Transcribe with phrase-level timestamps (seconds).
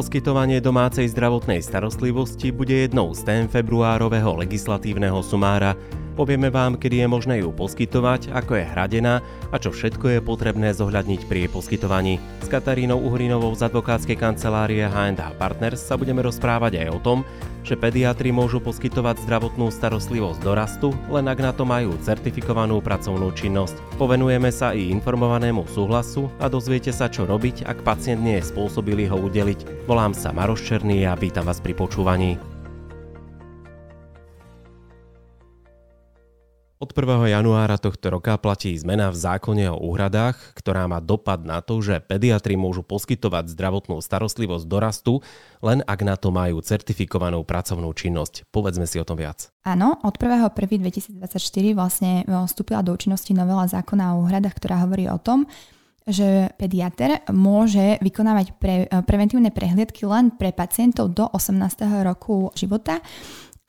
[0.00, 5.76] Poskytovanie domácej zdravotnej starostlivosti bude jednou z tém februárového legislatívneho sumára.
[6.18, 10.74] Povieme vám, kedy je možné ju poskytovať, ako je hradená a čo všetko je potrebné
[10.74, 12.18] zohľadniť pri jej poskytovaní.
[12.42, 17.18] S Katarínou Uhrinovou z advokátskej kancelárie H&H Partners sa budeme rozprávať aj o tom,
[17.62, 23.78] že pediatri môžu poskytovať zdravotnú starostlivosť dorastu, len ak na to majú certifikovanú pracovnú činnosť.
[23.94, 29.06] Povenujeme sa i informovanému súhlasu a dozviete sa, čo robiť, ak pacient nie je spôsobilý
[29.12, 29.86] ho udeliť.
[29.86, 32.49] Volám sa Maroš Černý a vítam vás pri počúvaní.
[36.80, 37.28] Od 1.
[37.28, 42.00] januára tohto roka platí zmena v zákone o úhradách, ktorá má dopad na to, že
[42.00, 45.20] pediatri môžu poskytovať zdravotnú starostlivosť dorastu,
[45.60, 48.48] len ak na to majú certifikovanú pracovnú činnosť.
[48.48, 49.52] Povedzme si o tom viac.
[49.60, 51.20] Áno, od 1.1.2024
[51.76, 55.44] vlastne e, vstúpila do účinnosti novela zákona o úhradách, ktorá hovorí o tom,
[56.08, 61.60] že pediater môže vykonávať pre, e, preventívne prehliadky len pre pacientov do 18.
[62.08, 63.04] roku života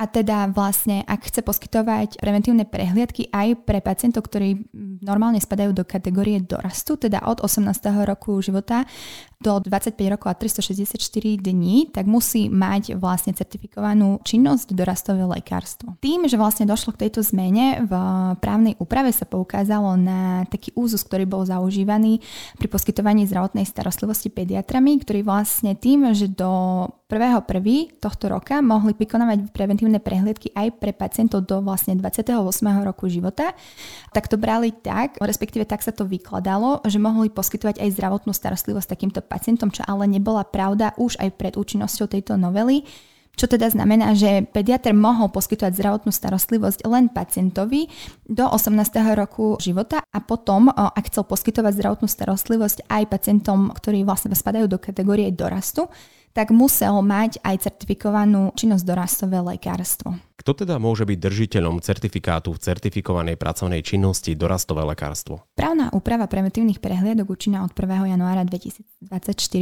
[0.01, 4.73] a teda vlastne, ak chce poskytovať preventívne prehliadky aj pre pacientov, ktorí
[5.05, 7.69] normálne spadajú do kategórie dorastu, teda od 18.
[8.09, 8.89] roku života
[9.41, 11.01] do 25 rokov a 364
[11.41, 15.97] dní, tak musí mať vlastne certifikovanú činnosť dorastové lekárstvo.
[15.99, 17.93] Tým, že vlastne došlo k tejto zmene v
[18.37, 22.21] právnej úprave sa poukázalo na taký úzus, ktorý bol zaužívaný
[22.61, 27.99] pri poskytovaní zdravotnej starostlivosti pediatrami, ktorý vlastne tým, že do 1.1.
[27.99, 32.39] tohto roka mohli vykonávať preventívne prehliadky aj pre pacientov do vlastne 28.
[32.87, 33.51] roku života,
[34.15, 38.87] tak to brali tak, respektíve tak sa to vykladalo, že mohli poskytovať aj zdravotnú starostlivosť
[38.87, 42.83] takýmto pacientom, čo ale nebola pravda už aj pred účinnosťou tejto novely.
[43.31, 47.87] Čo teda znamená, že pediatr mohol poskytovať zdravotnú starostlivosť len pacientovi
[48.27, 48.75] do 18.
[49.15, 54.75] roku života a potom, ak chcel poskytovať zdravotnú starostlivosť aj pacientom, ktorí vlastne spadajú do
[54.83, 55.87] kategórie dorastu,
[56.31, 60.15] tak musel mať aj certifikovanú činnosť dorastové lekárstvo.
[60.41, 65.45] Kto teda môže byť držiteľom certifikátu v certifikovanej pracovnej činnosti dorastové lekárstvo?
[65.53, 68.17] Právna úprava preventívnych prehliadok účinná od 1.
[68.17, 69.05] januára 2024,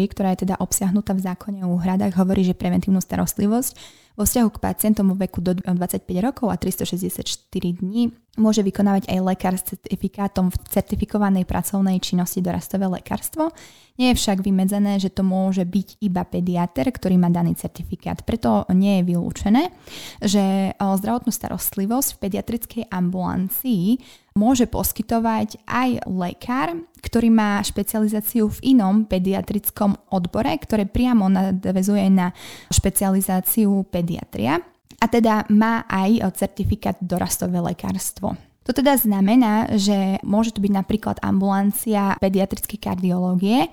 [0.08, 3.76] ktorá je teda obsiahnutá v zákone o úhradách, hovorí, že preventívnu starostlivosť
[4.20, 9.20] vo vzťahu k pacientom vo veku do 25 rokov a 364 dní môže vykonávať aj
[9.24, 13.56] lekár s certifikátom v certifikovanej pracovnej činnosti dorastové lekárstvo.
[13.96, 18.24] Nie je však vymedzené, že to môže byť iba pediater, ktorý má daný certifikát.
[18.28, 19.72] Preto nie je vylúčené,
[20.20, 24.00] že zdravotnú starostlivosť v pediatrickej ambulancii
[24.38, 32.34] môže poskytovať aj lekár, ktorý má špecializáciu v inom pediatrickom odbore, ktoré priamo nadvezuje na
[32.70, 34.60] špecializáciu pediatria
[35.00, 38.36] a teda má aj certifikát dorastové lekárstvo.
[38.68, 43.66] To teda znamená, že môže to byť napríklad ambulancia pediatrickej kardiológie,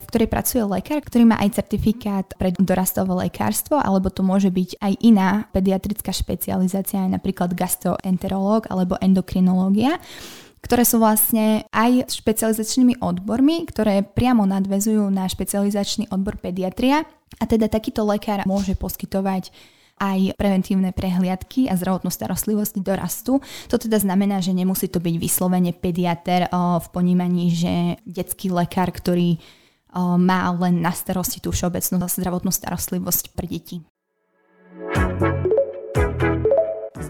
[0.00, 4.80] v ktorej pracuje lekár, ktorý má aj certifikát pre dorastové lekárstvo, alebo to môže byť
[4.80, 10.00] aj iná pediatrická špecializácia, napríklad gastroenterológ alebo endokrinológia
[10.60, 17.08] ktoré sú vlastne aj špecializačnými odbormi, ktoré priamo nadvezujú na špecializačný odbor pediatria
[17.40, 19.48] a teda takýto lekár môže poskytovať
[20.00, 23.44] aj preventívne prehliadky a zdravotnú starostlivosť dorastu.
[23.68, 27.72] To teda znamená, že nemusí to byť vyslovene pediater v ponímaní, že
[28.08, 29.36] detský lekár, ktorý
[29.98, 33.82] má len na starosti tú všeobecnú zdravotnú starostlivosť pre deti.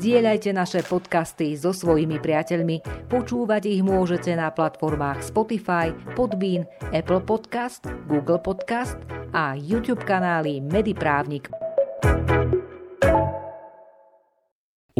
[0.01, 2.81] Zdieľajte naše podcasty so svojimi priateľmi.
[3.13, 8.97] Počúvať ich môžete na platformách Spotify, Podbean, Apple Podcast, Google Podcast
[9.37, 11.60] a YouTube kanály Mediprávnik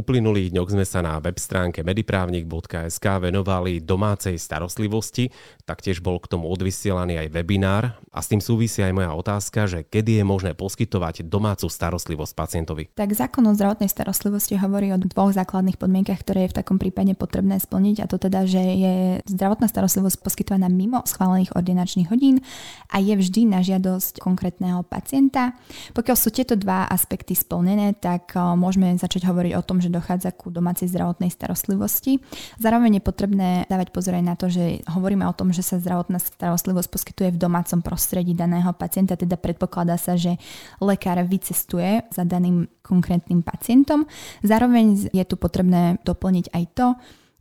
[0.01, 5.29] uplynulých dňoch sme sa na web stránke mediprávnik.sk venovali domácej starostlivosti,
[5.69, 9.85] taktiež bol k tomu odvysielaný aj webinár a s tým súvisí aj moja otázka, že
[9.85, 12.89] kedy je možné poskytovať domácu starostlivosť pacientovi.
[12.97, 17.13] Tak zákon o zdravotnej starostlivosti hovorí o dvoch základných podmienkach, ktoré je v takom prípade
[17.13, 18.95] potrebné splniť a to teda, že je
[19.29, 22.41] zdravotná starostlivosť poskytovaná mimo schválených ordinačných hodín
[22.89, 25.53] a je vždy na žiadosť konkrétneho pacienta.
[25.93, 30.49] Pokiaľ sú tieto dva aspekty splnené, tak môžeme začať hovoriť o tom, že dochádza ku
[30.49, 32.23] domácej zdravotnej starostlivosti.
[32.63, 36.23] Zároveň je potrebné dávať pozor aj na to, že hovoríme o tom, že sa zdravotná
[36.23, 40.39] starostlivosť poskytuje v domácom prostredí daného pacienta, teda predpokladá sa, že
[40.79, 44.09] lekár vycestuje za daným konkrétnym pacientom.
[44.43, 46.87] Zároveň je tu potrebné doplniť aj to,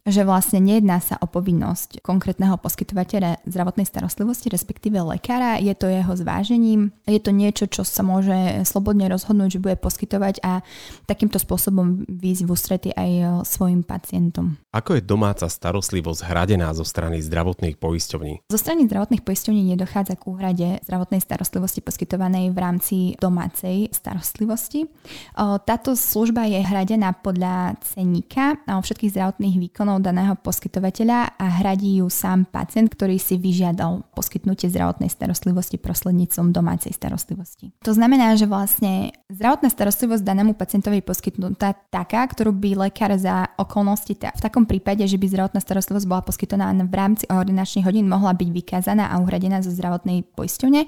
[0.10, 6.14] že vlastne nejedná sa o povinnosť konkrétneho poskytovateľa zdravotnej starostlivosti, respektíve lekára, je to jeho
[6.18, 10.66] zvážením, je to niečo, čo sa môže slobodne rozhodnúť, že bude poskytovať a
[11.06, 14.58] takýmto spôsobom výjsť v ústrety aj svojim pacientom.
[14.74, 18.50] Ako je domáca starostlivosť hradená zo strany zdravotných poisťovní?
[18.50, 24.90] Zo strany zdravotných poisťovní nedochádza k úhrade zdravotnej starostlivosti poskytovanej v rámci domácej starostlivosti.
[25.38, 32.48] Táto služba je hradená podľa ceníka všetkých zdravotných výkonov daného poskytovateľa a hradí ju sám
[32.48, 37.76] pacient, ktorý si vyžiadal poskytnutie zdravotnej starostlivosti prostredníctvom domácej starostlivosti.
[37.84, 44.16] To znamená, že vlastne zdravotná starostlivosť danému pacientovi poskytnutá taká, ktorú by lekár za okolnosti
[44.16, 48.50] v takom prípade, že by zdravotná starostlivosť bola poskytovaná v rámci ordinačných hodín, mohla byť
[48.50, 50.88] vykázaná a uhradená zo zdravotnej poisťovne.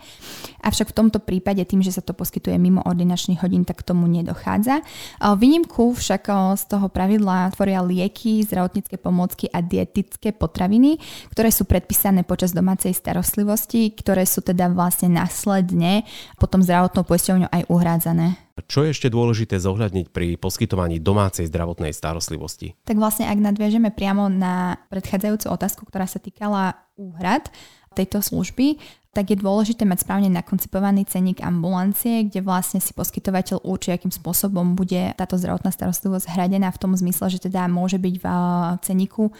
[0.61, 4.85] Avšak v tomto prípade tým, že sa to poskytuje mimo ordinačných hodín, tak tomu nedochádza.
[5.19, 11.01] Výnimku však z toho pravidla tvoria lieky, zdravotnícke pomôcky a dietické potraviny,
[11.33, 16.05] ktoré sú predpísané počas domácej starostlivosti, ktoré sú teda vlastne následne
[16.37, 18.37] potom zdravotnou poisťovňou aj uhrádzané.
[18.69, 22.77] Čo je ešte dôležité zohľadniť pri poskytovaní domácej zdravotnej starostlivosti?
[22.85, 27.49] Tak vlastne, ak nadviažeme priamo na predchádzajúcu otázku, ktorá sa týkala úhrad
[27.91, 28.79] tejto služby,
[29.11, 34.71] tak je dôležité mať správne nakoncipovaný cenník ambulancie, kde vlastne si poskytovateľ určí, akým spôsobom
[34.79, 38.25] bude táto zdravotná starostlivosť hradená v tom zmysle, že teda môže byť v
[38.79, 39.35] cenníku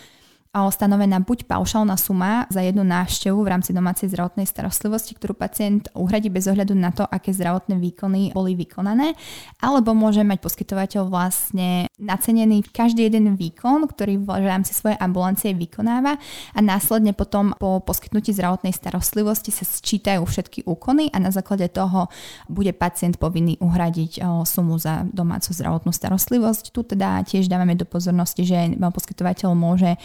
[0.51, 6.27] stanovená buď paušálna suma za jednu návštevu v rámci domácej zdravotnej starostlivosti, ktorú pacient uhradí
[6.27, 9.15] bez ohľadu na to, aké zdravotné výkony boli vykonané,
[9.63, 16.19] alebo môže mať poskytovateľ vlastne nacenený každý jeden výkon, ktorý v rámci svojej ambulancie vykonáva
[16.51, 22.11] a následne potom po poskytnutí zdravotnej starostlivosti sa sčítajú všetky úkony a na základe toho
[22.51, 26.75] bude pacient povinný uhradiť sumu za domácu zdravotnú starostlivosť.
[26.75, 29.95] Tu teda tiež dávame do pozornosti, že poskytovateľ môže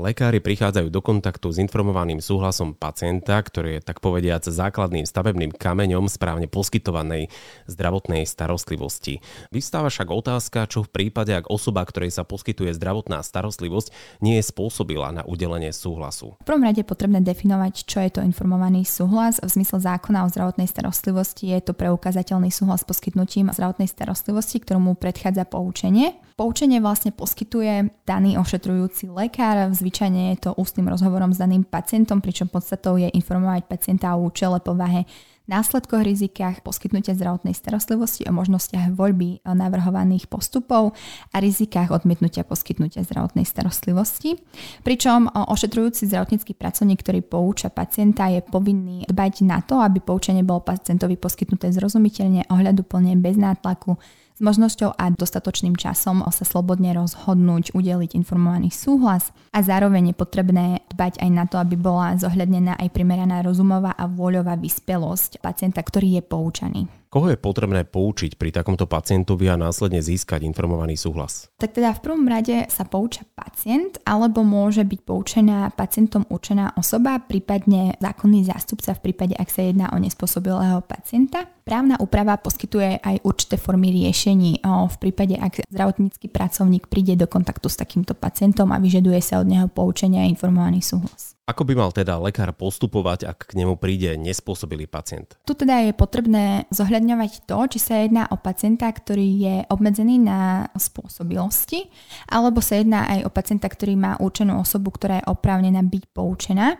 [0.00, 6.08] Lekári prichádzajú do kontaktu s informovaným súhlasom pacienta, ktorý je tak povediac základným stavebným kameňom
[6.08, 7.28] správne poskytovanej
[7.68, 9.20] zdravotnej starostlivosti.
[9.52, 13.92] Vystáva však otázka, čo v prípade, ak osoba, ktorej sa poskytuje zdravotná starostlivosť,
[14.24, 16.40] nie je spôsobila na udelenie súhlasu.
[16.40, 19.36] V prvom rade je potrebné definovať, čo je to informovaný súhlas.
[19.44, 24.96] V zmysle zákona o zdravotnej starostlivosti je to preukázateľný súhlas s poskytnutím zdravotnej starostlivosti, ktorému
[24.96, 26.16] predchádza poučenie.
[26.40, 32.48] Poučenie vlastne poskytuje daný ošetrujúci lekár, zvyčajne je to ústnym rozhovorom s daným pacientom, pričom
[32.48, 35.04] podstatou je informovať pacienta o účele, povahe,
[35.44, 40.96] následkoch, rizikách poskytnutia zdravotnej starostlivosti, o možnostiach voľby navrhovaných postupov
[41.28, 44.40] a rizikách odmietnutia poskytnutia zdravotnej starostlivosti.
[44.80, 50.64] Pričom ošetrujúci zdravotnícky pracovník, ktorý pouča pacienta, je povinný dbať na to, aby poučenie bolo
[50.64, 54.00] pacientovi poskytnuté zrozumiteľne, ohľaduplne, bez nátlaku,
[54.40, 60.66] s možnosťou a dostatočným časom sa slobodne rozhodnúť udeliť informovaný súhlas a zároveň je potrebné
[61.00, 66.20] dbať aj na to, aby bola zohľadnená aj primeraná rozumová a vôľová vyspelosť pacienta, ktorý
[66.20, 66.82] je poučaný.
[67.10, 71.50] Koho je potrebné poučiť pri takomto pacientovi a následne získať informovaný súhlas?
[71.58, 77.18] Tak teda v prvom rade sa pouča pacient, alebo môže byť poučená pacientom určená osoba,
[77.18, 81.50] prípadne zákonný zástupca v prípade, ak sa jedná o nespôsobilého pacienta.
[81.66, 87.66] Právna úprava poskytuje aj určité formy riešení v prípade, ak zdravotnícky pracovník príde do kontaktu
[87.66, 91.38] s takýmto pacientom a vyžaduje sa od neho poučenia a informovaný súhlas.
[91.46, 95.34] Ako by mal teda lekár postupovať, ak k nemu príde nespôsobilý pacient?
[95.46, 100.70] Tu teda je potrebné zohľadňovať to, či sa jedná o pacienta, ktorý je obmedzený na
[100.78, 101.90] spôsobilosti,
[102.30, 106.78] alebo sa jedná aj o pacienta, ktorý má určenú osobu, ktorá je oprávnená byť poučená.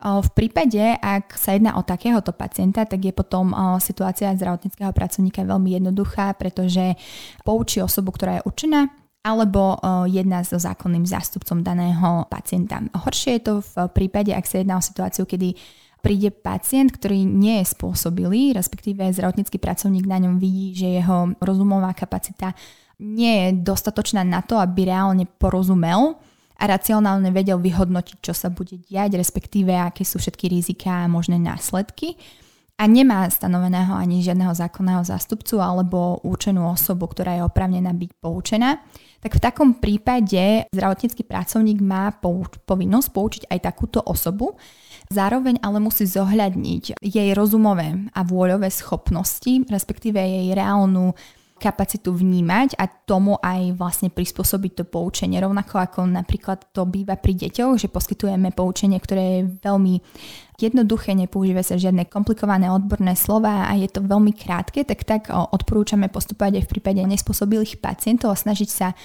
[0.00, 3.52] V prípade, ak sa jedná o takéhoto pacienta, tak je potom
[3.84, 6.96] situácia zdravotníckého pracovníka veľmi jednoduchá, pretože
[7.44, 8.88] poučí osobu, ktorá je určená,
[9.20, 9.76] alebo
[10.08, 12.80] jedna so zákonným zástupcom daného pacienta.
[12.96, 15.52] Horšie je to v prípade, ak sa jedná o situáciu, kedy
[16.00, 21.92] príde pacient, ktorý nie je spôsobilý, respektíve zdravotnícky pracovník na ňom vidí, že jeho rozumová
[21.92, 22.56] kapacita
[22.96, 26.16] nie je dostatočná na to, aby reálne porozumel
[26.56, 31.36] a racionálne vedel vyhodnotiť, čo sa bude diať, respektíve aké sú všetky riziká a možné
[31.36, 32.16] následky
[32.80, 38.80] a nemá stanoveného ani žiadneho zákonného zástupcu alebo určenú osobu, ktorá je oprávnená byť poučená,
[39.20, 42.08] tak v takom prípade zdravotnícky pracovník má
[42.64, 44.56] povinnosť poučiť aj takúto osobu,
[45.10, 51.18] Zároveň ale musí zohľadniť jej rozumové a vôľové schopnosti, respektíve jej reálnu
[51.60, 55.36] kapacitu vnímať a tomu aj vlastne prispôsobiť to poučenie.
[55.36, 60.00] Rovnako ako napríklad to býva pri deťoch, že poskytujeme poučenie, ktoré je veľmi
[60.56, 66.08] jednoduché, nepoužíva sa žiadne komplikované odborné slova a je to veľmi krátke, tak tak odporúčame
[66.08, 68.96] postupovať aj v prípade nespôsobilých pacientov a snažiť sa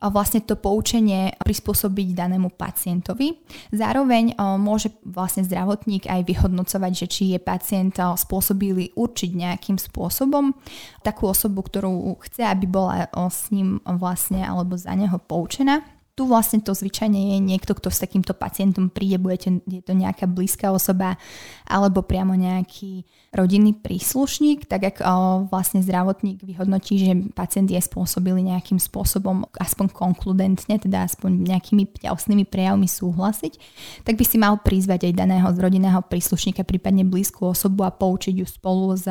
[0.00, 3.36] vlastne to poučenie prispôsobiť danému pacientovi.
[3.68, 10.56] Zároveň môže vlastne zdravotník aj vyhodnocovať, že či je pacient spôsobilý určiť nejakým spôsobom
[11.04, 15.84] takú osobu, ktorú chce, aby bola s ním vlastne alebo za neho poučená
[16.20, 20.28] tu vlastne to zvyčajne je niekto, kto s takýmto pacientom príde, budete, je to nejaká
[20.28, 21.16] blízka osoba
[21.64, 28.44] alebo priamo nejaký rodinný príslušník, tak ak o, vlastne zdravotník vyhodnotí, že pacient je spôsobilý
[28.52, 33.56] nejakým spôsobom, aspoň konkludentne, teda aspoň nejakými ťausnými prejavmi súhlasiť,
[34.04, 38.44] tak by si mal prizvať aj daného z rodinného príslušníka, prípadne blízku osobu a poučiť
[38.44, 39.08] ju spolu s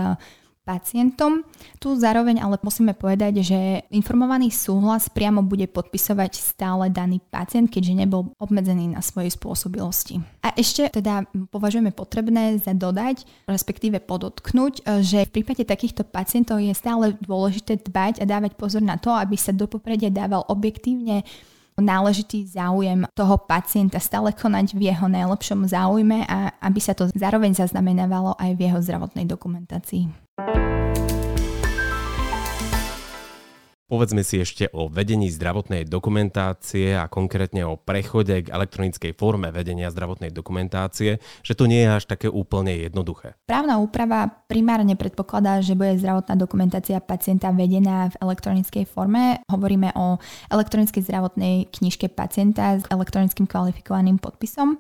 [0.70, 1.42] pacientom.
[1.82, 8.06] Tu zároveň ale musíme povedať, že informovaný súhlas priamo bude podpisovať stále daný pacient, keďže
[8.06, 10.22] nebol obmedzený na svojej spôsobilosti.
[10.46, 16.78] A ešte teda považujeme potrebné za dodať, respektíve podotknúť, že v prípade takýchto pacientov je
[16.78, 21.26] stále dôležité dbať a dávať pozor na to, aby sa do popredia dával objektívne
[21.80, 27.56] náležitý záujem toho pacienta stále konať v jeho najlepšom záujme a aby sa to zároveň
[27.56, 30.08] zaznamenávalo aj v jeho zdravotnej dokumentácii.
[33.90, 39.90] Povedzme si ešte o vedení zdravotnej dokumentácie a konkrétne o prechode k elektronickej forme vedenia
[39.90, 43.34] zdravotnej dokumentácie, že to nie je až také úplne jednoduché.
[43.50, 49.42] Právna úprava primárne predpokladá, že bude zdravotná dokumentácia pacienta vedená v elektronickej forme.
[49.50, 50.22] Hovoríme o
[50.54, 54.78] elektronickej zdravotnej knižke pacienta s elektronickým kvalifikovaným podpisom.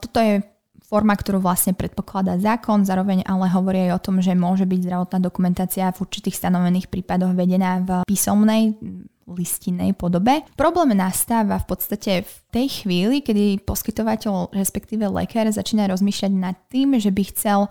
[0.00, 0.40] Toto je
[0.86, 5.18] forma, ktorú vlastne predpokladá zákon, zároveň ale hovorí aj o tom, že môže byť zdravotná
[5.18, 8.78] dokumentácia v určitých stanovených prípadoch vedená v písomnej
[9.26, 10.46] listinnej podobe.
[10.54, 16.94] Problém nastáva v podstate v tej chvíli, kedy poskytovateľ, respektíve lekár, začína rozmýšľať nad tým,
[17.02, 17.66] že by chcel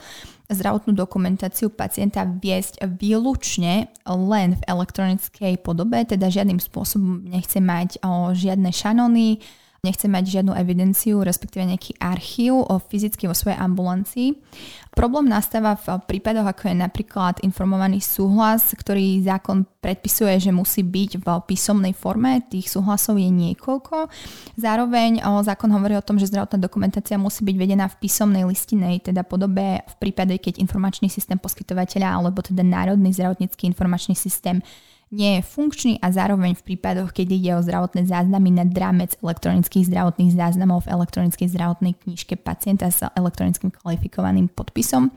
[0.52, 8.36] zdravotnú dokumentáciu pacienta viesť výlučne len v elektronickej podobe, teda žiadnym spôsobom nechce mať o
[8.36, 9.40] žiadne šanony,
[9.86, 14.34] nechce mať žiadnu evidenciu, respektíve nejaký archív o fyzicky vo svojej ambulancii.
[14.98, 21.22] Problém nastáva v prípadoch, ako je napríklad informovaný súhlas, ktorý zákon predpisuje, že musí byť
[21.22, 22.42] v písomnej forme.
[22.48, 24.10] Tých súhlasov je niekoľko.
[24.58, 29.22] Zároveň zákon hovorí o tom, že zdravotná dokumentácia musí byť vedená v písomnej listinej, teda
[29.28, 34.64] podobe v prípade, keď informačný systém poskytovateľa alebo teda Národný zdravotnícky informačný systém
[35.14, 39.86] nie je funkčný a zároveň v prípadoch, keď ide o zdravotné záznamy na drámec elektronických
[39.86, 45.14] zdravotných záznamov v elektronickej zdravotnej knižke pacienta s elektronickým kvalifikovaným podpisom.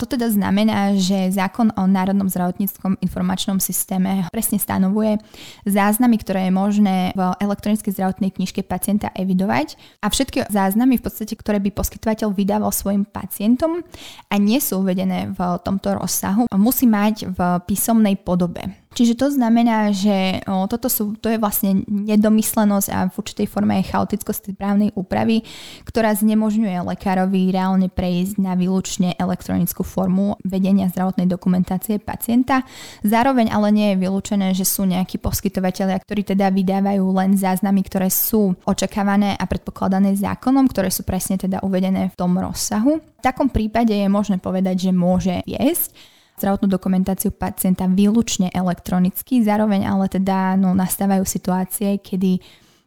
[0.00, 5.20] To teda znamená, že zákon o Národnom zdravotníckom informačnom systéme presne stanovuje
[5.68, 11.36] záznamy, ktoré je možné v elektronickej zdravotnej knižke pacienta evidovať a všetky záznamy v podstate,
[11.36, 13.84] ktoré by poskytovateľ vydával svojim pacientom
[14.32, 18.79] a nie sú uvedené v tomto rozsahu, musí mať v písomnej podobe.
[19.00, 23.80] Čiže to znamená, že o, toto sú, to je vlastne nedomyslenosť a v určitej forme
[23.80, 25.40] aj chaotickosť právnej úpravy,
[25.88, 32.60] ktorá znemožňuje lekárovi reálne prejsť na výlučne elektronickú formu vedenia zdravotnej dokumentácie pacienta.
[33.00, 38.12] Zároveň ale nie je vylúčené, že sú nejakí poskytovateľia, ktorí teda vydávajú len záznamy, ktoré
[38.12, 43.00] sú očakávané a predpokladané zákonom, ktoré sú presne teda uvedené v tom rozsahu.
[43.00, 49.84] V takom prípade je možné povedať, že môže viesť zdravotnú dokumentáciu pacienta výlučne elektronicky, zároveň
[49.84, 52.40] ale teda no, nastávajú situácie, kedy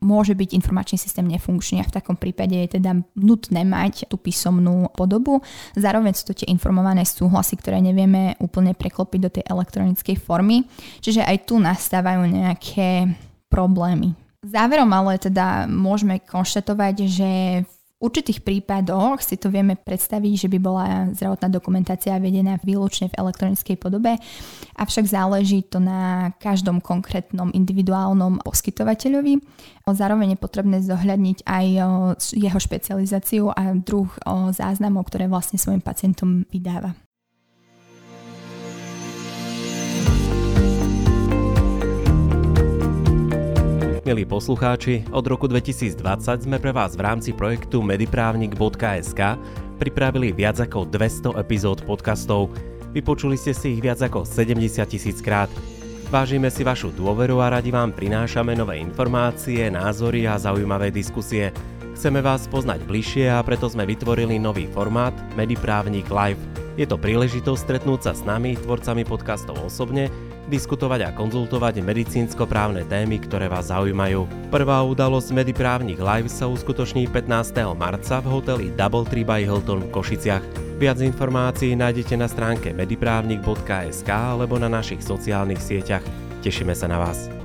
[0.04, 4.92] môže byť informačný systém nefunkčný a v takom prípade je teda nutné mať tú písomnú
[4.92, 5.40] podobu.
[5.80, 10.68] Zároveň sú to tie informované súhlasy, ktoré nevieme úplne preklopiť do tej elektronickej formy.
[11.00, 13.16] Čiže aj tu nastávajú nejaké
[13.48, 14.12] problémy.
[14.44, 17.30] Záverom ale teda môžeme konštatovať, že
[17.64, 17.73] v
[18.04, 23.80] určitých prípadoch si to vieme predstaviť, že by bola zdravotná dokumentácia vedená výlučne v elektronickej
[23.80, 24.20] podobe,
[24.76, 29.40] avšak záleží to na každom konkrétnom individuálnom poskytovateľovi.
[29.88, 31.66] Zároveň je potrebné zohľadniť aj
[32.36, 34.12] jeho špecializáciu a druh
[34.52, 36.92] záznamov, ktoré vlastne svojim pacientom vydáva.
[44.14, 49.42] Milí poslucháči, od roku 2020 sme pre vás v rámci projektu mediprávnik.sk
[49.82, 52.54] pripravili viac ako 200 epizód podcastov.
[52.94, 55.50] Vypočuli ste si ich viac ako 70 tisíc krát.
[56.14, 61.50] Vážime si vašu dôveru a radi vám prinášame nové informácie, názory a zaujímavé diskusie.
[61.98, 66.63] Chceme vás poznať bližšie a preto sme vytvorili nový formát Mediprávnik Live.
[66.74, 70.10] Je to príležitosť stretnúť sa s nami, tvorcami podcastov osobne,
[70.50, 74.26] diskutovať a konzultovať medicínsko-právne témy, ktoré vás zaujímajú.
[74.50, 77.78] Prvá udalosť Mediprávnik Live sa uskutoční 15.
[77.78, 80.44] marca v hoteli Double Tree by Hilton v Košiciach.
[80.82, 86.04] Viac informácií nájdete na stránke mediprávnik.sk alebo na našich sociálnych sieťach.
[86.42, 87.43] Tešíme sa na vás.